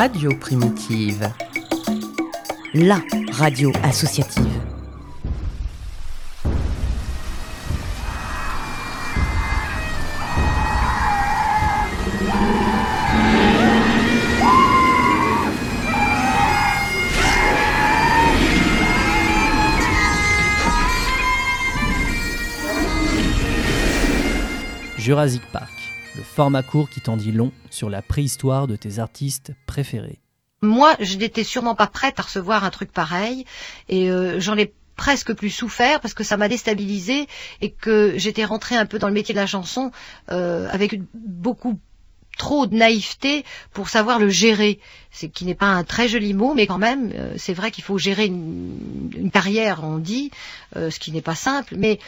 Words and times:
Radio 0.00 0.30
Primitive. 0.38 1.34
La 2.74 3.02
radio 3.32 3.72
associative. 3.82 4.46
Jurassic 24.96 25.42
Park, 25.50 25.77
le 26.18 26.24
format 26.24 26.64
court 26.64 26.90
qui 26.90 27.00
t'en 27.00 27.16
dit 27.16 27.30
long 27.30 27.52
sur 27.70 27.88
la 27.88 28.02
préhistoire 28.02 28.66
de 28.66 28.74
tes 28.74 28.98
artistes 28.98 29.52
préférés. 29.66 30.18
Moi, 30.60 30.96
je 30.98 31.16
n'étais 31.16 31.44
sûrement 31.44 31.76
pas 31.76 31.86
prête 31.86 32.18
à 32.18 32.22
recevoir 32.22 32.64
un 32.64 32.70
truc 32.70 32.90
pareil, 32.92 33.44
et 33.88 34.10
euh, 34.10 34.40
j'en 34.40 34.56
ai 34.56 34.74
presque 34.96 35.32
plus 35.32 35.50
souffert 35.50 36.00
parce 36.00 36.14
que 36.14 36.24
ça 36.24 36.36
m'a 36.36 36.48
déstabilisé 36.48 37.28
et 37.60 37.70
que 37.70 38.14
j'étais 38.16 38.44
rentrée 38.44 38.74
un 38.74 38.84
peu 38.84 38.98
dans 38.98 39.06
le 39.06 39.14
métier 39.14 39.32
de 39.32 39.38
la 39.38 39.46
chanson 39.46 39.92
euh, 40.32 40.68
avec 40.72 41.00
beaucoup 41.14 41.78
trop 42.36 42.66
de 42.66 42.74
naïveté 42.74 43.44
pour 43.72 43.88
savoir 43.88 44.18
le 44.18 44.28
gérer. 44.28 44.80
C'est 45.12 45.28
qui 45.28 45.44
n'est 45.44 45.54
pas 45.54 45.66
un 45.66 45.84
très 45.84 46.08
joli 46.08 46.34
mot, 46.34 46.52
mais 46.52 46.66
quand 46.66 46.78
même, 46.78 47.12
euh, 47.14 47.34
c'est 47.36 47.54
vrai 47.54 47.70
qu'il 47.70 47.84
faut 47.84 47.96
gérer 47.98 48.26
une, 48.26 49.12
une 49.16 49.30
carrière, 49.30 49.84
on 49.84 49.98
dit, 49.98 50.32
ce 50.74 50.98
qui 50.98 51.12
n'est 51.12 51.22
pas 51.22 51.36
simple, 51.36 51.76
mais 51.76 52.00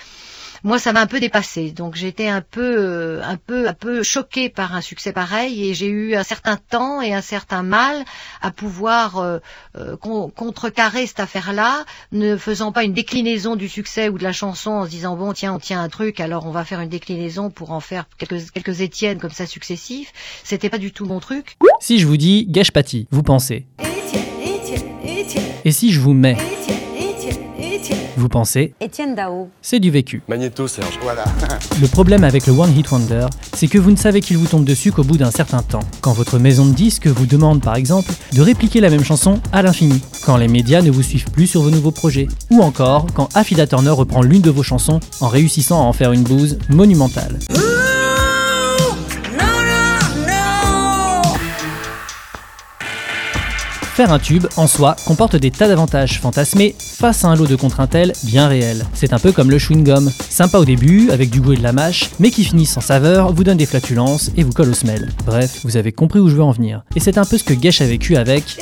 moi 0.65 0.79
ça 0.79 0.93
m'a 0.93 1.01
un 1.01 1.07
peu 1.07 1.21
dépassé. 1.21 1.71
Donc 1.71 1.95
j'étais 1.95 2.29
un 2.29 2.41
peu 2.41 2.77
euh, 2.79 3.23
un 3.25 3.37
peu 3.37 3.69
un 3.69 3.75
peu 3.75 4.03
choquée 4.03 4.49
par 4.49 4.75
un 4.75 4.81
succès 4.81 5.13
pareil 5.13 5.69
et 5.69 5.75
j'ai 5.75 5.87
eu 5.89 6.15
un 6.15 6.23
certain 6.23 6.57
temps 6.57 7.01
et 7.03 7.13
un 7.15 7.21
certain 7.23 7.63
mal 7.63 8.05
à 8.43 8.51
pouvoir 8.51 9.19
euh, 9.19 9.39
euh, 9.77 9.97
con- 9.97 10.31
contrecarrer 10.35 11.07
cette 11.07 11.21
affaire 11.21 11.53
là 11.53 11.85
ne 12.13 12.37
faisant 12.37 12.73
pas 12.73 12.85
une 12.85 12.93
déclinaison 12.93 13.57
du 13.57 13.69
succès 13.69 14.09
ou 14.09 14.19
de 14.19 14.25
la 14.25 14.33
chanson 14.33 14.71
en 14.71 14.85
se 14.85 14.91
disant 14.91 15.17
bon 15.17 15.33
tiens 15.33 15.55
on 15.55 15.59
tient 15.59 15.83
un 15.83 15.89
truc 15.89 16.21
alors 16.21 16.47
on 16.47 16.51
va 16.51 16.65
faire 16.65 16.81
une 16.81 16.89
déclinaison 16.89 17.51
pour 17.51 17.73
en 17.73 17.81
faire 17.81 18.05
quelques 18.19 18.51
quelques 18.51 18.81
Étienne 18.81 19.19
comme 19.19 19.31
ça 19.31 19.47
successifs 19.47 20.13
c'était 20.45 20.71
pas 20.71 20.79
du 20.79 20.93
tout 20.93 21.05
mon 21.07 21.21
truc. 21.21 21.57
Si 21.81 21.99
je 21.99 22.07
vous 22.07 22.17
dis 22.17 22.47
Gage 22.49 22.73
Paty, 22.73 23.07
vous 23.11 23.23
pensez. 23.23 23.67
Et 25.65 25.73
si 25.73 25.93
je 25.93 26.01
vous 26.01 26.13
mets 26.15 26.37
Vous 28.21 28.29
pensez 28.29 28.75
Étienne 28.83 29.15
Dao. 29.15 29.49
C'est 29.63 29.81
du 29.81 29.91
vécu. 29.91 30.21
Magnéto, 30.29 30.69
Serge. 30.69 30.99
Voilà. 31.03 31.25
Le 31.81 31.89
problème 31.89 32.23
avec 32.23 32.47
le 32.47 32.53
One 32.53 32.77
Hit 32.77 32.91
Wonder, 32.91 33.25
c'est 33.55 33.67
que 33.67 33.79
vous 33.79 33.91
ne 33.91 33.97
savez 33.97 34.21
qu'il 34.21 34.37
vous 34.37 34.47
tombe 34.47 34.67
dessus 34.67 34.93
qu'au 34.93 35.05
bout 35.05 35.17
d'un 35.17 35.31
certain 35.31 35.63
temps. 35.63 35.81
Quand 36.03 36.13
votre 36.13 36.39
maison 36.39 36.67
de 36.67 36.75
disques 36.75 37.07
vous 37.07 37.25
demande 37.25 37.63
par 37.63 37.77
exemple 37.77 38.13
de 38.35 38.43
répliquer 38.43 38.83
la 38.83 38.91
même 38.91 39.05
chanson 39.05 39.41
à 39.53 39.63
l'infini. 39.63 40.03
Quand 40.27 40.37
les 40.37 40.49
médias 40.49 40.83
ne 40.83 40.91
vous 40.91 41.03
suivent 41.03 41.31
plus 41.31 41.47
sur 41.47 41.63
vos 41.63 41.71
nouveaux 41.71 41.93
projets. 41.93 42.29
Ou 42.51 42.61
encore 42.61 43.07
quand 43.15 43.35
Affida 43.35 43.67
Turner 43.67 43.89
reprend 43.89 44.21
l'une 44.21 44.43
de 44.43 44.51
vos 44.51 44.63
chansons 44.63 45.01
en 45.23 45.29
réussissant 45.29 45.81
à 45.81 45.87
en 45.87 45.95
faire 45.95 46.13
une 46.13 46.23
bouse 46.23 46.59
monumentale. 46.69 47.39
Faire 54.01 54.15
un 54.15 54.19
tube, 54.19 54.47
en 54.57 54.67
soi, 54.67 54.97
comporte 55.05 55.37
des 55.37 55.51
tas 55.51 55.69
d'avantages 55.69 56.23
fantasmés 56.23 56.75
face 56.79 57.23
à 57.23 57.29
un 57.29 57.37
lot 57.37 57.47
de 57.47 57.55
contre-intel 57.55 58.15
bien 58.25 58.49
réel. 58.49 58.87
C'est 58.95 59.13
un 59.13 59.19
peu 59.19 59.31
comme 59.31 59.51
le 59.51 59.59
chewing-gum. 59.59 60.11
Sympa 60.31 60.57
au 60.57 60.65
début, 60.65 61.11
avec 61.11 61.29
du 61.29 61.43
goût 61.43 61.53
et 61.53 61.59
de 61.59 61.63
la 61.63 61.75
mâche, 61.75 62.09
mais 62.19 62.31
qui 62.31 62.43
finit 62.43 62.65
sans 62.65 62.81
saveur, 62.81 63.35
vous 63.35 63.45
donne 63.45 63.59
des 63.59 63.67
flatulences 63.67 64.31
et 64.39 64.43
vous 64.43 64.53
colle 64.53 64.71
aux 64.71 64.75
semelles. 64.75 65.11
Bref, 65.27 65.61
vous 65.65 65.77
avez 65.77 65.93
compris 65.93 66.19
où 66.19 66.31
je 66.31 66.37
veux 66.37 66.43
en 66.43 66.51
venir. 66.51 66.83
Et 66.97 67.01
c'est 67.01 67.19
un 67.19 67.27
peu 67.27 67.37
ce 67.37 67.45
que 67.45 67.53
Gesh 67.53 67.83
a 67.83 67.85
vécu 67.85 68.17
avec... 68.17 68.57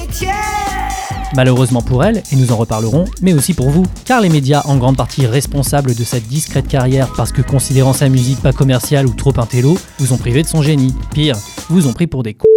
Malheureusement 1.36 1.82
pour 1.82 2.02
elle, 2.02 2.20
et 2.32 2.34
nous 2.34 2.50
en 2.50 2.56
reparlerons, 2.56 3.04
mais 3.22 3.32
aussi 3.32 3.54
pour 3.54 3.70
vous, 3.70 3.84
car 4.06 4.20
les 4.20 4.30
médias, 4.30 4.62
en 4.64 4.76
grande 4.76 4.96
partie 4.96 5.24
responsables 5.24 5.94
de 5.94 6.02
cette 6.02 6.26
discrète 6.26 6.66
carrière 6.66 7.12
parce 7.16 7.30
que 7.30 7.42
considérant 7.42 7.92
sa 7.92 8.08
musique 8.08 8.42
pas 8.42 8.52
commerciale 8.52 9.06
ou 9.06 9.14
trop 9.14 9.38
intello, 9.38 9.78
vous 10.00 10.12
ont 10.12 10.18
privé 10.18 10.42
de 10.42 10.48
son 10.48 10.62
génie. 10.62 10.96
Pire, 11.14 11.36
vous 11.68 11.86
ont 11.86 11.92
pris 11.92 12.08
pour 12.08 12.24
des 12.24 12.34
cons. 12.34 12.48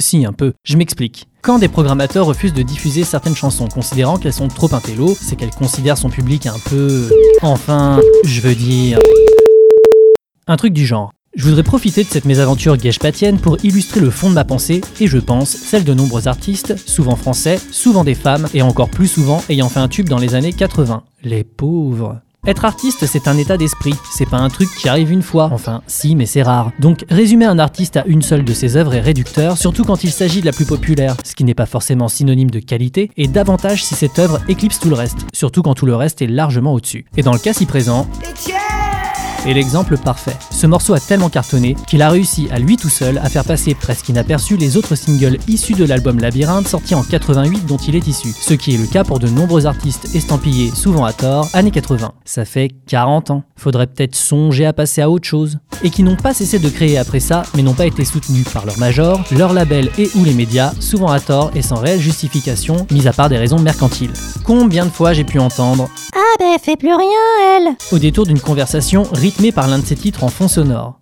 Si, 0.00 0.24
un 0.24 0.32
peu. 0.32 0.54
Je 0.64 0.76
m'explique. 0.76 1.28
Quand 1.42 1.58
des 1.58 1.68
programmateurs 1.68 2.26
refusent 2.26 2.54
de 2.54 2.62
diffuser 2.62 3.04
certaines 3.04 3.36
chansons 3.36 3.68
considérant 3.68 4.16
qu'elles 4.16 4.32
sont 4.32 4.48
trop 4.48 4.72
intello, 4.74 5.14
c'est 5.14 5.36
qu'elles 5.36 5.50
considèrent 5.50 5.98
son 5.98 6.08
public 6.08 6.46
un 6.46 6.58
peu... 6.68 7.10
Enfin, 7.42 8.00
je 8.24 8.40
veux 8.40 8.54
dire... 8.54 8.98
Un 10.46 10.56
truc 10.56 10.72
du 10.72 10.86
genre. 10.86 11.12
Je 11.36 11.44
voudrais 11.44 11.62
profiter 11.62 12.02
de 12.02 12.08
cette 12.08 12.24
mésaventure 12.24 12.76
guèche-patienne 12.76 13.38
pour 13.38 13.62
illustrer 13.62 14.00
le 14.00 14.10
fond 14.10 14.30
de 14.30 14.34
ma 14.34 14.44
pensée, 14.44 14.80
et 15.00 15.06
je 15.06 15.18
pense 15.18 15.50
celle 15.50 15.84
de 15.84 15.94
nombreux 15.94 16.28
artistes, 16.28 16.76
souvent 16.88 17.14
français, 17.14 17.60
souvent 17.70 18.02
des 18.02 18.16
femmes, 18.16 18.48
et 18.52 18.62
encore 18.62 18.88
plus 18.88 19.06
souvent 19.06 19.44
ayant 19.48 19.68
fait 19.68 19.80
un 19.80 19.88
tube 19.88 20.08
dans 20.08 20.18
les 20.18 20.34
années 20.34 20.52
80. 20.52 21.04
Les 21.22 21.44
pauvres. 21.44 22.20
Être 22.46 22.64
artiste, 22.64 23.04
c'est 23.04 23.28
un 23.28 23.36
état 23.36 23.58
d'esprit, 23.58 23.94
c'est 24.10 24.28
pas 24.28 24.38
un 24.38 24.48
truc 24.48 24.70
qui 24.74 24.88
arrive 24.88 25.12
une 25.12 25.20
fois, 25.20 25.50
enfin 25.52 25.82
si, 25.86 26.16
mais 26.16 26.24
c'est 26.24 26.42
rare. 26.42 26.72
Donc 26.78 27.04
résumer 27.10 27.44
un 27.44 27.58
artiste 27.58 27.98
à 27.98 28.04
une 28.06 28.22
seule 28.22 28.44
de 28.44 28.54
ses 28.54 28.78
œuvres 28.78 28.94
est 28.94 29.00
réducteur, 29.00 29.58
surtout 29.58 29.84
quand 29.84 30.04
il 30.04 30.10
s'agit 30.10 30.40
de 30.40 30.46
la 30.46 30.52
plus 30.52 30.64
populaire, 30.64 31.16
ce 31.22 31.34
qui 31.34 31.44
n'est 31.44 31.52
pas 31.52 31.66
forcément 31.66 32.08
synonyme 32.08 32.50
de 32.50 32.60
qualité, 32.60 33.10
et 33.18 33.28
davantage 33.28 33.84
si 33.84 33.94
cette 33.94 34.18
œuvre 34.18 34.40
éclipse 34.48 34.80
tout 34.80 34.88
le 34.88 34.94
reste, 34.94 35.18
surtout 35.34 35.60
quand 35.60 35.74
tout 35.74 35.86
le 35.86 35.94
reste 35.94 36.22
est 36.22 36.28
largement 36.28 36.72
au-dessus. 36.72 37.04
Et 37.18 37.22
dans 37.22 37.34
le 37.34 37.38
cas 37.38 37.52
ci 37.52 37.66
présent, 37.66 38.08
est 39.46 39.54
l'exemple 39.54 39.96
parfait. 39.96 40.36
Ce 40.50 40.66
morceau 40.66 40.94
a 40.94 41.00
tellement 41.00 41.28
cartonné 41.28 41.76
qu'il 41.86 42.02
a 42.02 42.10
réussi 42.10 42.48
à 42.50 42.58
lui 42.58 42.76
tout 42.76 42.88
seul 42.88 43.18
à 43.18 43.28
faire 43.28 43.44
passer 43.44 43.74
presque 43.74 44.08
inaperçu 44.08 44.56
les 44.56 44.76
autres 44.76 44.94
singles 44.94 45.38
issus 45.48 45.74
de 45.74 45.84
l'album 45.84 46.18
Labyrinthe 46.18 46.68
sorti 46.68 46.94
en 46.94 47.02
88 47.02 47.66
dont 47.66 47.76
il 47.76 47.96
est 47.96 48.06
issu, 48.06 48.28
ce 48.28 48.54
qui 48.54 48.74
est 48.74 48.78
le 48.78 48.86
cas 48.86 49.04
pour 49.04 49.18
de 49.18 49.28
nombreux 49.28 49.66
artistes 49.66 50.14
estampillés, 50.14 50.70
souvent 50.74 51.04
à 51.04 51.12
tort, 51.12 51.48
années 51.54 51.70
80. 51.70 52.12
Ça 52.24 52.44
fait 52.44 52.70
40 52.86 53.30
ans. 53.30 53.42
Faudrait 53.56 53.86
peut-être 53.86 54.16
songer 54.16 54.66
à 54.66 54.72
passer 54.72 55.02
à 55.02 55.10
autre 55.10 55.26
chose. 55.26 55.58
Et 55.82 55.90
qui 55.90 56.02
n'ont 56.02 56.16
pas 56.16 56.34
cessé 56.34 56.58
de 56.58 56.68
créer 56.68 56.98
après 56.98 57.20
ça, 57.20 57.42
mais 57.54 57.62
n'ont 57.62 57.74
pas 57.74 57.86
été 57.86 58.04
soutenus 58.04 58.46
par 58.52 58.66
leur 58.66 58.78
major, 58.78 59.20
leur 59.32 59.52
label 59.54 59.90
et 59.98 60.10
ou 60.14 60.24
les 60.24 60.34
médias, 60.34 60.72
souvent 60.78 61.08
à 61.08 61.20
tort 61.20 61.50
et 61.54 61.62
sans 61.62 61.76
réelle 61.76 62.00
justification, 62.00 62.86
mis 62.90 63.08
à 63.08 63.12
part 63.12 63.28
des 63.30 63.38
raisons 63.38 63.58
mercantiles. 63.58 64.12
Combien 64.44 64.84
de 64.84 64.90
fois 64.90 65.14
j'ai 65.14 65.24
pu 65.24 65.38
entendre 65.38 65.88
Ah 66.14 66.36
ben, 66.38 66.58
fait 66.62 66.76
plus 66.76 66.94
rien, 66.94 67.08
elle 67.56 67.76
au 67.92 67.98
détour 67.98 68.26
d'une 68.26 68.40
conversation 68.40 69.04
par 69.52 69.68
l'un 69.68 69.78
de 69.78 69.86
ses 69.86 69.96
titres 69.96 70.24
en 70.24 70.28
fond 70.28 70.48
sonore. 70.48 70.99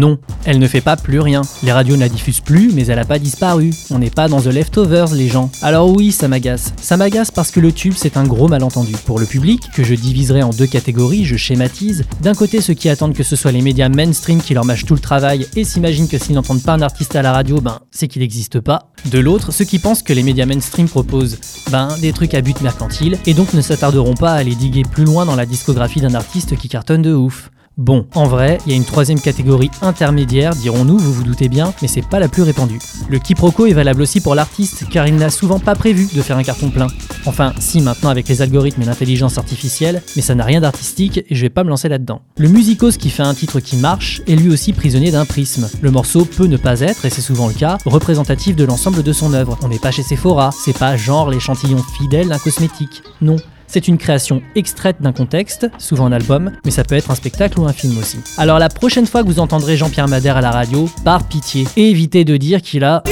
Non, 0.00 0.18
elle 0.46 0.58
ne 0.58 0.66
fait 0.66 0.80
pas 0.80 0.96
plus 0.96 1.20
rien. 1.20 1.42
Les 1.62 1.72
radios 1.72 1.94
ne 1.96 2.00
la 2.00 2.08
diffusent 2.08 2.40
plus, 2.40 2.72
mais 2.72 2.86
elle 2.86 2.98
a 2.98 3.04
pas 3.04 3.18
disparu. 3.18 3.70
On 3.90 3.98
n'est 3.98 4.08
pas 4.08 4.28
dans 4.28 4.40
The 4.40 4.46
Leftovers, 4.46 5.12
les 5.12 5.28
gens. 5.28 5.50
Alors 5.60 5.90
oui, 5.90 6.10
ça 6.10 6.26
m'agace. 6.26 6.72
Ça 6.80 6.96
m'agace 6.96 7.30
parce 7.30 7.50
que 7.50 7.60
le 7.60 7.70
tube, 7.70 7.92
c'est 7.94 8.16
un 8.16 8.24
gros 8.24 8.48
malentendu. 8.48 8.94
Pour 9.04 9.20
le 9.20 9.26
public, 9.26 9.60
que 9.74 9.84
je 9.84 9.94
diviserai 9.94 10.42
en 10.42 10.48
deux 10.48 10.66
catégories, 10.66 11.26
je 11.26 11.36
schématise. 11.36 12.06
D'un 12.22 12.32
côté, 12.32 12.62
ceux 12.62 12.72
qui 12.72 12.88
attendent 12.88 13.12
que 13.12 13.22
ce 13.22 13.36
soit 13.36 13.52
les 13.52 13.60
médias 13.60 13.90
mainstream 13.90 14.40
qui 14.40 14.54
leur 14.54 14.64
mâchent 14.64 14.86
tout 14.86 14.94
le 14.94 15.00
travail 15.00 15.46
et 15.54 15.64
s'imaginent 15.64 16.08
que 16.08 16.16
s'ils 16.16 16.34
n'entendent 16.34 16.62
pas 16.62 16.72
un 16.72 16.80
artiste 16.80 17.14
à 17.14 17.20
la 17.20 17.34
radio, 17.34 17.60
ben, 17.60 17.80
c'est 17.90 18.08
qu'il 18.08 18.22
n'existe 18.22 18.58
pas. 18.58 18.90
De 19.10 19.18
l'autre, 19.18 19.52
ceux 19.52 19.66
qui 19.66 19.78
pensent 19.78 20.02
que 20.02 20.14
les 20.14 20.22
médias 20.22 20.46
mainstream 20.46 20.88
proposent, 20.88 21.36
ben, 21.70 21.88
des 22.00 22.14
trucs 22.14 22.32
à 22.32 22.40
but 22.40 22.58
mercantile, 22.62 23.18
et 23.26 23.34
donc 23.34 23.52
ne 23.52 23.60
s'attarderont 23.60 24.14
pas 24.14 24.32
à 24.32 24.36
aller 24.36 24.54
diguer 24.54 24.84
plus 24.90 25.04
loin 25.04 25.26
dans 25.26 25.36
la 25.36 25.44
discographie 25.44 26.00
d'un 26.00 26.14
artiste 26.14 26.56
qui 26.56 26.70
cartonne 26.70 27.02
de 27.02 27.12
ouf. 27.12 27.50
Bon, 27.80 28.04
en 28.14 28.26
vrai, 28.26 28.58
il 28.66 28.72
y 28.72 28.74
a 28.74 28.76
une 28.76 28.84
troisième 28.84 29.18
catégorie 29.18 29.70
intermédiaire, 29.80 30.54
dirons-nous, 30.54 30.98
vous 30.98 31.14
vous 31.14 31.22
doutez 31.22 31.48
bien, 31.48 31.72
mais 31.80 31.88
c'est 31.88 32.06
pas 32.06 32.18
la 32.18 32.28
plus 32.28 32.42
répandue. 32.42 32.78
Le 33.08 33.18
quiproquo 33.18 33.64
est 33.64 33.72
valable 33.72 34.02
aussi 34.02 34.20
pour 34.20 34.34
l'artiste, 34.34 34.84
car 34.90 35.06
il 35.06 35.16
n'a 35.16 35.30
souvent 35.30 35.58
pas 35.58 35.74
prévu 35.74 36.06
de 36.14 36.20
faire 36.20 36.36
un 36.36 36.42
carton 36.42 36.68
plein. 36.68 36.88
Enfin, 37.24 37.54
si 37.58 37.80
maintenant 37.80 38.10
avec 38.10 38.28
les 38.28 38.42
algorithmes 38.42 38.82
et 38.82 38.84
l'intelligence 38.84 39.38
artificielle, 39.38 40.02
mais 40.14 40.20
ça 40.20 40.34
n'a 40.34 40.44
rien 40.44 40.60
d'artistique 40.60 41.24
et 41.26 41.34
je 41.34 41.40
vais 41.40 41.48
pas 41.48 41.64
me 41.64 41.70
lancer 41.70 41.88
là-dedans. 41.88 42.20
Le 42.36 42.50
musicos 42.50 42.98
qui 42.98 43.08
fait 43.08 43.22
un 43.22 43.32
titre 43.32 43.60
qui 43.60 43.76
marche 43.76 44.20
est 44.28 44.36
lui 44.36 44.50
aussi 44.50 44.74
prisonnier 44.74 45.10
d'un 45.10 45.24
prisme. 45.24 45.66
Le 45.80 45.90
morceau 45.90 46.26
peut 46.26 46.48
ne 46.48 46.58
pas 46.58 46.80
être, 46.80 47.06
et 47.06 47.10
c'est 47.10 47.22
souvent 47.22 47.48
le 47.48 47.54
cas, 47.54 47.78
représentatif 47.86 48.56
de 48.56 48.64
l'ensemble 48.64 49.02
de 49.02 49.12
son 49.14 49.32
œuvre. 49.32 49.58
On 49.62 49.68
n'est 49.68 49.78
pas 49.78 49.90
chez 49.90 50.02
Sephora, 50.02 50.50
c'est 50.52 50.76
pas 50.76 50.98
genre 50.98 51.30
l'échantillon 51.30 51.82
fidèle 51.96 52.28
d'un 52.28 52.38
cosmétique. 52.38 53.02
Non. 53.22 53.36
C'est 53.72 53.86
une 53.86 53.98
création 53.98 54.42
extraite 54.56 54.96
d'un 54.98 55.12
contexte, 55.12 55.70
souvent 55.78 56.06
un 56.06 56.12
album, 56.12 56.50
mais 56.64 56.72
ça 56.72 56.82
peut 56.82 56.96
être 56.96 57.12
un 57.12 57.14
spectacle 57.14 57.60
ou 57.60 57.66
un 57.66 57.72
film 57.72 57.96
aussi. 57.98 58.18
Alors 58.36 58.58
la 58.58 58.68
prochaine 58.68 59.06
fois 59.06 59.22
que 59.22 59.28
vous 59.28 59.38
entendrez 59.38 59.76
Jean-Pierre 59.76 60.08
Madère 60.08 60.36
à 60.36 60.40
la 60.40 60.50
radio, 60.50 60.90
par 61.04 61.22
pitié, 61.22 61.68
évitez 61.76 62.24
de 62.24 62.36
dire 62.36 62.62
qu'il 62.62 62.82
a... 62.82 63.04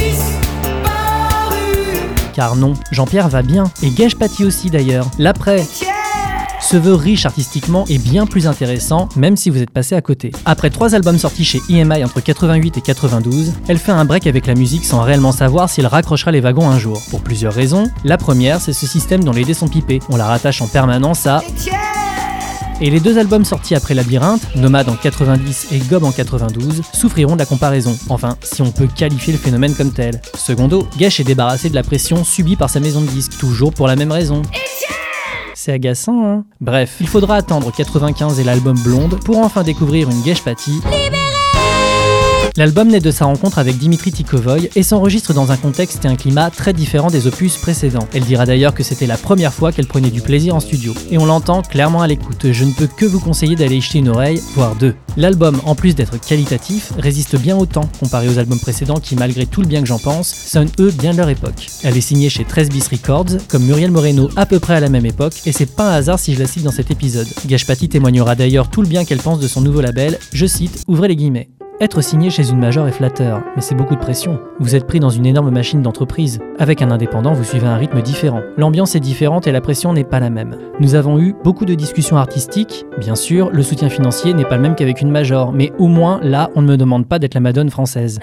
Car 2.32 2.56
non, 2.56 2.72
Jean-Pierre 2.90 3.28
va 3.28 3.43
bien, 3.43 3.64
et 3.84 3.90
Gage 3.90 4.16
Paty 4.16 4.44
aussi 4.44 4.69
d'ailleurs. 4.69 5.08
L'après, 5.20 5.64
se 6.68 6.76
veut 6.76 6.94
riche 6.94 7.24
artistiquement 7.24 7.86
et 7.88 7.96
bien 7.96 8.26
plus 8.26 8.46
intéressant, 8.46 9.08
même 9.16 9.38
si 9.38 9.48
vous 9.48 9.62
êtes 9.62 9.70
passé 9.70 9.94
à 9.94 10.02
côté. 10.02 10.32
Après 10.44 10.68
trois 10.68 10.94
albums 10.94 11.16
sortis 11.16 11.44
chez 11.44 11.62
EMI 11.70 12.04
entre 12.04 12.20
88 12.20 12.76
et 12.76 12.80
92, 12.82 13.52
elle 13.68 13.78
fait 13.78 13.92
un 13.92 14.04
break 14.04 14.26
avec 14.26 14.46
la 14.46 14.54
musique 14.54 14.84
sans 14.84 15.00
réellement 15.00 15.32
savoir 15.32 15.70
si 15.70 15.80
elle 15.80 15.86
raccrochera 15.86 16.30
les 16.30 16.40
wagons 16.40 16.68
un 16.68 16.78
jour. 16.78 17.00
Pour 17.08 17.22
plusieurs 17.22 17.54
raisons. 17.54 17.88
La 18.04 18.18
première, 18.18 18.60
c'est 18.60 18.74
ce 18.74 18.86
système 18.86 19.24
dont 19.24 19.32
les 19.32 19.44
dés 19.44 19.54
sont 19.54 19.68
pipés. 19.68 20.00
On 20.10 20.16
la 20.16 20.26
rattache 20.26 20.60
en 20.60 20.66
permanence 20.66 21.26
à 21.26 21.42
et 22.80 22.90
les 22.90 23.00
deux 23.00 23.18
albums 23.18 23.44
sortis 23.44 23.74
après 23.74 23.94
Labyrinthe, 23.94 24.54
Nomade 24.54 24.88
en 24.88 24.94
90 24.94 25.68
et 25.72 25.78
Gob 25.78 26.04
en 26.04 26.12
92, 26.12 26.82
souffriront 26.92 27.32
de 27.32 27.40
la 27.40 27.46
comparaison, 27.46 27.98
enfin, 28.08 28.36
si 28.42 28.62
on 28.62 28.70
peut 28.70 28.86
qualifier 28.86 29.32
le 29.32 29.38
phénomène 29.38 29.74
comme 29.74 29.90
tel. 29.90 30.20
Secondo, 30.34 30.86
Gesh 30.96 31.18
est 31.18 31.24
débarrassé 31.24 31.70
de 31.70 31.74
la 31.74 31.82
pression 31.82 32.22
subie 32.22 32.54
par 32.54 32.70
sa 32.70 32.78
maison 32.78 33.00
de 33.00 33.08
disques, 33.08 33.36
toujours 33.36 33.72
pour 33.72 33.88
la 33.88 33.96
même 33.96 34.12
raison. 34.12 34.42
Agaçant, 35.72 36.24
hein 36.24 36.44
Bref, 36.60 36.96
il 37.00 37.08
faudra 37.08 37.36
attendre 37.36 37.72
95 37.72 38.40
et 38.40 38.44
l'album 38.44 38.76
Blonde 38.78 39.18
pour 39.24 39.38
enfin 39.38 39.62
découvrir 39.62 40.08
une 40.10 40.24
Gesh 40.24 40.42
Patty. 40.42 40.80
L'album 42.58 42.88
naît 42.88 42.99
de 42.99 43.12
sa 43.12 43.26
rencontre 43.26 43.60
avec 43.60 43.78
Dimitri 43.78 44.10
Tikovoy 44.10 44.69
et 44.75 44.82
s'enregistre 44.82 45.32
dans 45.32 45.52
un 45.52 45.56
contexte 45.56 46.05
et 46.05 46.08
un 46.08 46.16
climat 46.16 46.50
très 46.50 46.72
différents 46.72 47.06
des 47.08 47.28
opus 47.28 47.56
précédents. 47.56 48.08
Elle 48.12 48.25
dira 48.25 48.46
d'ailleurs 48.46 48.75
que 48.75 48.82
c'était 48.82 49.06
la 49.06 49.16
première 49.16 49.55
fois 49.55 49.70
qu'elle 49.70 49.87
prenait 49.87 50.10
du 50.10 50.22
plaisir 50.22 50.56
en 50.56 50.58
studio. 50.58 50.93
Et 51.12 51.19
on 51.19 51.26
l'entend 51.26 51.62
clairement 51.62 52.02
à 52.02 52.08
l'écoute, 52.08 52.50
je 52.50 52.64
ne 52.64 52.72
peux 52.72 52.88
que 52.88 53.06
vous 53.06 53.20
conseiller 53.20 53.55
d'aller 53.55 53.76
y 53.76 53.81
jeter 53.81 54.00
une 54.00 54.08
oreille, 54.08 54.43
voire 54.56 54.75
deux. 54.75 54.96
L'album, 55.16 55.60
en 55.66 55.76
plus 55.76 55.94
d'être 55.94 56.19
qualitatif, 56.19 56.93
résiste 56.99 57.37
bien 57.37 57.56
au 57.56 57.64
temps, 57.64 57.88
comparé 58.00 58.28
aux 58.28 58.40
albums 58.40 58.58
précédents 58.58 58.99
qui, 58.99 59.14
malgré 59.14 59.46
tout 59.46 59.61
le 59.61 59.69
bien 59.69 59.81
que 59.81 59.87
j'en 59.87 60.00
pense, 60.00 60.26
sonnent 60.26 60.72
eux 60.81 60.90
bien 60.90 61.12
de 61.12 61.19
leur 61.19 61.28
époque. 61.28 61.69
Elle 61.84 61.96
est 61.96 62.00
signée 62.00 62.28
chez 62.28 62.44
13 62.44 62.70
bis 62.70 62.88
Records, 62.88 63.37
comme 63.46 63.66
Muriel 63.66 63.93
Moreno 63.93 64.31
à 64.34 64.46
peu 64.46 64.58
près 64.58 64.75
à 64.75 64.81
la 64.81 64.88
même 64.88 65.06
époque, 65.06 65.34
et 65.46 65.52
c'est 65.52 65.76
pas 65.76 65.93
un 65.93 65.94
hasard 65.94 66.19
si 66.19 66.34
je 66.34 66.40
la 66.40 66.49
cite 66.49 66.64
dans 66.64 66.72
cet 66.72 66.90
épisode. 66.90 67.28
Gashpati 67.46 67.88
témoignera 67.88 68.34
d'ailleurs 68.34 68.69
tout 68.69 68.82
le 68.82 68.88
bien 68.88 69.04
qu'elle 69.04 69.19
pense 69.19 69.38
de 69.38 69.46
son 69.46 69.61
nouveau 69.61 69.81
label, 69.81 70.19
je 70.32 70.46
cite, 70.46 70.82
ouvrez 70.88 71.06
les 71.06 71.14
guillemets. 71.14 71.50
Être 71.80 72.00
signé 72.00 72.28
chez 72.28 72.50
une 72.50 72.58
major 72.58 72.88
est 72.88 72.92
flatteur, 72.92 73.40
mais 73.54 73.62
c'est 73.62 73.76
beaucoup 73.76 73.94
de 73.94 74.00
pression. 74.00 74.40
Vous 74.58 74.75
êtes 74.75 74.84
pris 74.84 74.98
dans 74.98 75.10
une 75.10 75.26
énorme 75.26 75.52
machine 75.52 75.80
d'entreprise. 75.80 76.40
Avec 76.58 76.82
un 76.82 76.90
indépendant, 76.90 77.34
vous 77.34 77.44
suivez 77.44 77.69
un 77.69 77.76
rythme 77.76 78.02
différent. 78.02 78.40
L'ambiance 78.56 78.96
est 78.96 79.00
différente 79.00 79.46
et 79.46 79.52
la 79.52 79.60
pression 79.60 79.92
n'est 79.92 80.02
pas 80.02 80.19
la 80.19 80.28
même. 80.28 80.58
Nous 80.80 80.96
avons 80.96 81.20
eu 81.20 81.36
beaucoup 81.44 81.66
de 81.66 81.75
discussions 81.75 82.16
artistiques. 82.16 82.84
Bien 82.98 83.14
sûr, 83.14 83.50
le 83.50 83.62
soutien 83.62 83.90
financier 83.90 84.34
n'est 84.34 84.44
pas 84.44 84.56
le 84.56 84.62
même 84.62 84.75
qu'avec 84.75 85.00
une 85.00 85.12
major, 85.12 85.52
mais 85.52 85.72
au 85.78 85.86
moins 85.86 86.19
là, 86.20 86.50
on 86.56 86.62
ne 86.62 86.66
me 86.66 86.76
demande 86.76 87.06
pas 87.06 87.20
d'être 87.20 87.34
la 87.34 87.40
madone 87.40 87.70
française. 87.70 88.19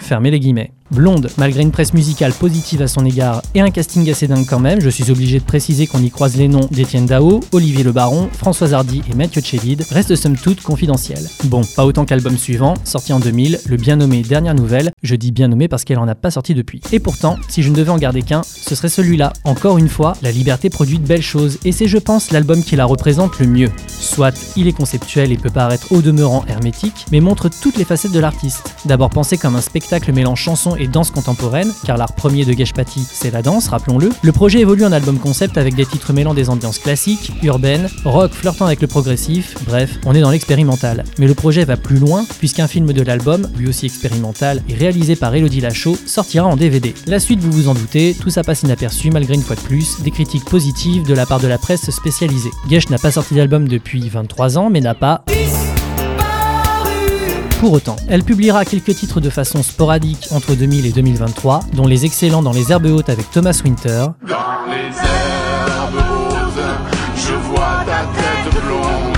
Fermez 0.00 0.30
les 0.30 0.38
guillemets. 0.38 0.70
Blonde, 0.90 1.28
malgré 1.36 1.62
une 1.62 1.70
presse 1.70 1.92
musicale 1.92 2.32
positive 2.32 2.82
à 2.82 2.88
son 2.88 3.04
égard 3.04 3.42
et 3.54 3.60
un 3.60 3.70
casting 3.70 4.08
assez 4.10 4.26
dingue 4.26 4.46
quand 4.48 4.58
même, 4.58 4.80
je 4.80 4.88
suis 4.88 5.10
obligé 5.10 5.38
de 5.38 5.44
préciser 5.44 5.86
qu'on 5.86 6.02
y 6.02 6.10
croise 6.10 6.36
les 6.36 6.48
noms 6.48 6.66
d'Étienne 6.70 7.06
Dao, 7.06 7.40
Olivier 7.52 7.84
Le 7.84 7.92
Baron, 7.92 8.28
Françoise 8.32 8.72
Hardy 8.72 9.02
et 9.10 9.14
Mathieu 9.14 9.42
Chédid, 9.42 9.84
reste 9.90 10.16
somme 10.16 10.36
toute 10.36 10.62
confidentiel. 10.62 11.20
Bon, 11.44 11.62
pas 11.76 11.84
autant 11.84 12.04
que 12.04 12.10
l'album 12.10 12.38
suivant, 12.38 12.74
sorti 12.84 13.12
en 13.12 13.20
2000, 13.20 13.60
le 13.66 13.76
bien 13.76 13.96
nommé 13.96 14.22
Dernière 14.22 14.54
Nouvelle, 14.54 14.90
je 15.02 15.14
dis 15.14 15.30
bien 15.30 15.48
nommé 15.48 15.68
parce 15.68 15.84
qu'elle 15.84 15.98
en 15.98 16.08
a 16.08 16.14
pas 16.14 16.30
sorti 16.30 16.54
depuis. 16.54 16.80
Et 16.92 17.00
pourtant, 17.00 17.36
si 17.48 17.62
je 17.62 17.70
ne 17.70 17.74
devais 17.74 17.90
en 17.90 17.98
garder 17.98 18.22
qu'un, 18.22 18.42
ce 18.42 18.74
serait 18.74 18.88
celui-là. 18.88 19.32
Encore 19.44 19.78
une 19.78 19.88
fois, 19.88 20.14
la 20.22 20.32
liberté 20.32 20.70
produit 20.70 20.98
de 20.98 21.06
belles 21.06 21.22
choses 21.22 21.58
et 21.64 21.72
c'est 21.72 21.88
je 21.88 21.98
pense 21.98 22.30
l'album 22.30 22.62
qui 22.62 22.76
la 22.76 22.86
représente 22.86 23.38
le 23.38 23.46
mieux. 23.46 23.70
Soit 23.88 24.34
il 24.56 24.66
est 24.66 24.72
conceptuel 24.72 25.32
et 25.32 25.36
peut 25.36 25.50
paraître 25.50 25.92
au 25.92 26.00
demeurant 26.00 26.44
hermétique, 26.46 27.04
mais 27.12 27.20
montre 27.20 27.50
toutes 27.50 27.76
les 27.76 27.84
facettes 27.84 28.12
de 28.12 28.20
l'artiste. 28.20 28.74
D'abord 28.86 29.10
pensé 29.10 29.36
comme 29.36 29.56
un 29.56 29.60
spectacle 29.60 30.12
mêlant 30.12 30.34
chanson 30.34 30.76
et 30.78 30.86
danse 30.86 31.10
contemporaine, 31.10 31.72
car 31.84 31.96
l'art 31.96 32.12
premier 32.12 32.44
de 32.44 32.52
Geshpati, 32.52 33.00
c'est 33.00 33.30
la 33.30 33.42
danse, 33.42 33.68
rappelons-le. 33.68 34.10
Le 34.22 34.32
projet 34.32 34.60
évolue 34.60 34.84
en 34.84 34.92
album 34.92 35.18
concept 35.18 35.58
avec 35.58 35.74
des 35.74 35.86
titres 35.86 36.12
mêlant 36.12 36.34
des 36.34 36.50
ambiances 36.50 36.78
classiques, 36.78 37.32
urbaines, 37.42 37.88
rock 38.04 38.32
flirtant 38.32 38.66
avec 38.66 38.80
le 38.80 38.86
progressif, 38.86 39.54
bref, 39.66 39.98
on 40.06 40.14
est 40.14 40.20
dans 40.20 40.30
l'expérimental. 40.30 41.04
Mais 41.18 41.26
le 41.26 41.34
projet 41.34 41.64
va 41.64 41.76
plus 41.76 41.98
loin, 41.98 42.24
puisqu'un 42.38 42.66
film 42.66 42.92
de 42.92 43.02
l'album, 43.02 43.48
lui 43.56 43.68
aussi 43.68 43.86
expérimental, 43.86 44.62
et 44.68 44.74
réalisé 44.74 45.16
par 45.16 45.34
Elodie 45.34 45.60
Lachaud, 45.60 45.96
sortira 46.06 46.46
en 46.46 46.56
DVD. 46.56 46.94
La 47.06 47.20
suite, 47.20 47.40
vous 47.40 47.52
vous 47.52 47.68
en 47.68 47.74
doutez, 47.74 48.14
tout 48.20 48.30
ça 48.30 48.42
passe 48.42 48.62
inaperçu 48.62 49.10
malgré 49.10 49.34
une 49.34 49.42
fois 49.42 49.56
de 49.56 49.60
plus 49.60 50.00
des 50.02 50.10
critiques 50.10 50.44
positives 50.44 51.06
de 51.06 51.14
la 51.14 51.26
part 51.26 51.40
de 51.40 51.48
la 51.48 51.58
presse 51.58 51.90
spécialisée. 51.90 52.50
Gesh 52.68 52.88
n'a 52.90 52.98
pas 52.98 53.12
sorti 53.12 53.34
d'album 53.34 53.68
depuis 53.68 54.08
23 54.08 54.58
ans, 54.58 54.70
mais 54.70 54.80
n'a 54.80 54.94
pas 54.94 55.24
pour 57.58 57.72
autant, 57.72 57.96
elle 58.08 58.22
publiera 58.22 58.64
quelques 58.64 58.94
titres 58.94 59.20
de 59.20 59.30
façon 59.30 59.62
sporadique 59.62 60.28
entre 60.30 60.54
2000 60.54 60.86
et 60.86 60.92
2023, 60.92 61.60
dont 61.72 61.86
les 61.86 62.04
excellents 62.04 62.42
dans 62.42 62.52
les 62.52 62.70
herbes 62.70 62.86
hautes 62.86 63.08
avec 63.08 63.30
Thomas 63.30 63.60
Winter. 63.64 64.06
Dans 64.22 64.36
les 64.70 64.94
herbes 64.96 66.04
roses, 66.08 66.64
je 67.16 67.34
vois 67.48 67.84
ta 67.84 68.02
tête 68.14 68.62
blonde, 68.62 69.16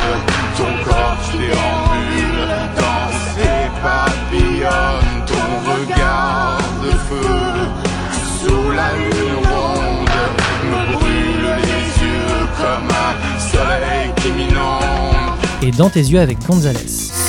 ton 0.57 0.91
corps 0.91 1.17
qui 1.31 1.39
déambule 1.39 2.49
dans 2.77 3.11
ses 3.35 3.69
papillons, 3.83 5.01
ton 5.27 5.71
regard 5.71 6.59
de 6.83 6.91
feu 6.91 7.61
sous 8.41 8.71
la 8.71 8.97
lune 8.97 9.37
ronde 9.51 10.09
me 10.71 10.97
brûle 10.97 11.57
les 11.63 12.05
yeux 12.05 12.47
comme 12.57 12.89
un 12.89 13.39
soleil 13.39 14.11
qui 14.17 14.33
m'inonde. 14.33 14.81
Et 15.63 15.71
dans 15.73 15.91
tes 15.91 16.01
yeux 16.01 16.21
avec 16.21 16.39
Gonzalez. 16.47 17.20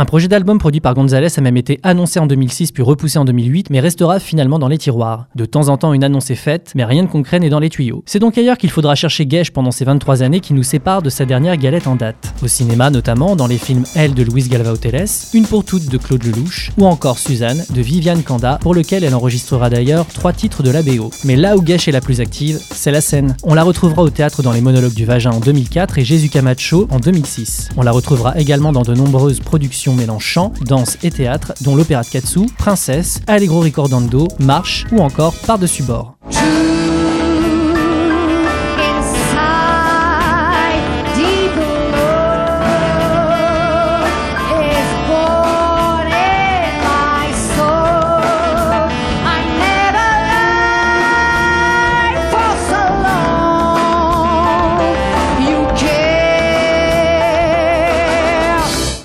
Un 0.00 0.06
projet 0.06 0.28
d'album 0.28 0.58
produit 0.58 0.80
par 0.80 0.94
Gonzalez 0.94 1.28
a 1.36 1.42
même 1.42 1.58
été 1.58 1.78
annoncé 1.82 2.18
en 2.18 2.26
2006 2.26 2.72
puis 2.72 2.82
repoussé 2.82 3.18
en 3.18 3.26
2008, 3.26 3.68
mais 3.68 3.80
restera 3.80 4.18
finalement 4.18 4.58
dans 4.58 4.66
les 4.66 4.78
tiroirs. 4.78 5.26
De 5.34 5.44
temps 5.44 5.68
en 5.68 5.76
temps, 5.76 5.92
une 5.92 6.02
annonce 6.02 6.30
est 6.30 6.36
faite, 6.36 6.72
mais 6.74 6.86
rien 6.86 7.02
de 7.02 7.08
concret 7.08 7.38
n'est 7.38 7.50
dans 7.50 7.58
les 7.58 7.68
tuyaux. 7.68 8.02
C'est 8.06 8.18
donc 8.18 8.38
ailleurs 8.38 8.56
qu'il 8.56 8.70
faudra 8.70 8.94
chercher 8.94 9.28
Gesh 9.28 9.50
pendant 9.50 9.70
ces 9.70 9.84
23 9.84 10.22
années 10.22 10.40
qui 10.40 10.54
nous 10.54 10.62
séparent 10.62 11.02
de 11.02 11.10
sa 11.10 11.26
dernière 11.26 11.58
galette 11.58 11.86
en 11.86 11.96
date. 11.96 12.32
Au 12.42 12.48
cinéma 12.48 12.88
notamment, 12.88 13.36
dans 13.36 13.46
les 13.46 13.58
films 13.58 13.84
Elle 13.94 14.14
de 14.14 14.22
Luis 14.22 14.48
Galvao 14.48 14.78
Teles, 14.78 15.04
Une 15.34 15.44
pour 15.44 15.64
toutes 15.64 15.90
de 15.90 15.98
Claude 15.98 16.24
Lelouch, 16.24 16.70
ou 16.78 16.86
encore 16.86 17.18
Suzanne 17.18 17.62
de 17.68 17.82
Viviane 17.82 18.22
Kanda, 18.22 18.56
pour 18.62 18.74
lequel 18.74 19.04
elle 19.04 19.14
enregistrera 19.14 19.68
d'ailleurs 19.68 20.06
trois 20.06 20.32
titres 20.32 20.62
de 20.62 20.70
la 20.70 20.80
BO. 20.80 21.10
Mais 21.26 21.36
là 21.36 21.58
où 21.58 21.66
Gesh 21.66 21.88
est 21.88 21.92
la 21.92 22.00
plus 22.00 22.22
active, 22.22 22.58
c'est 22.70 22.90
la 22.90 23.02
scène. 23.02 23.36
On 23.42 23.52
la 23.52 23.64
retrouvera 23.64 24.00
au 24.00 24.08
théâtre 24.08 24.42
dans 24.42 24.52
Les 24.52 24.62
Monologues 24.62 24.94
du 24.94 25.04
Vagin 25.04 25.32
en 25.32 25.40
2004 25.40 25.98
et 25.98 26.06
Jésus 26.06 26.30
Camacho 26.30 26.88
en 26.90 27.00
2006. 27.00 27.68
On 27.76 27.82
la 27.82 27.92
retrouvera 27.92 28.38
également 28.38 28.72
dans 28.72 28.80
de 28.80 28.94
nombreuses 28.94 29.40
productions 29.40 29.89
mêlant 29.92 30.18
chant, 30.18 30.52
danse 30.62 30.98
et 31.02 31.10
théâtre, 31.10 31.54
dont 31.62 31.76
l'opéra 31.76 32.02
de 32.02 32.08
Katsu, 32.08 32.46
Princesse, 32.58 33.20
Allegro 33.26 33.60
Ricordando, 33.60 34.28
Marche 34.38 34.86
ou 34.92 35.00
encore 35.00 35.34
Par-dessus 35.46 35.82
bord. 35.82 36.16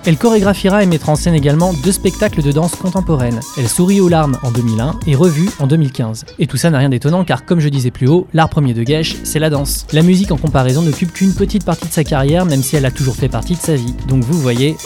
Elle 0.07 0.17
chorégraphiera 0.17 0.83
et 0.83 0.85
mettra 0.85 1.11
en 1.11 1.15
scène 1.15 1.33
également 1.33 1.73
deux 1.73 1.91
spectacles 1.91 2.43
de 2.43 2.51
danse 2.51 2.75
contemporaine. 2.75 3.39
Elle 3.57 3.67
sourit 3.67 4.01
aux 4.01 4.07
larmes 4.07 4.37
en 4.43 4.51
2001 4.51 4.99
et 5.07 5.15
Revue 5.15 5.49
en 5.57 5.65
2015. 5.65 6.25
Et 6.37 6.45
tout 6.45 6.57
ça 6.57 6.69
n'a 6.69 6.77
rien 6.77 6.89
d'étonnant 6.89 7.25
car 7.25 7.43
comme 7.43 7.59
je 7.59 7.69
disais 7.69 7.89
plus 7.89 8.07
haut, 8.07 8.27
l'art 8.31 8.49
premier 8.49 8.75
de 8.75 8.83
Gesh, 8.83 9.15
c'est 9.23 9.39
la 9.39 9.49
danse. 9.49 9.87
La 9.93 10.03
musique 10.03 10.31
en 10.31 10.37
comparaison 10.37 10.83
n'occupe 10.83 11.11
qu'une 11.11 11.33
petite 11.33 11.65
partie 11.65 11.87
de 11.87 11.93
sa 11.93 12.03
carrière 12.03 12.45
même 12.45 12.61
si 12.61 12.75
elle 12.75 12.85
a 12.85 12.91
toujours 12.91 13.15
fait 13.15 13.29
partie 13.29 13.55
de 13.55 13.61
sa 13.61 13.75
vie. 13.75 13.95
Donc 14.07 14.23
vous 14.23 14.39
voyez, 14.39 14.77